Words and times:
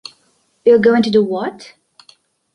You're 0.65 0.79
going 0.79 1.03
to 1.03 1.21
what? 1.23 1.75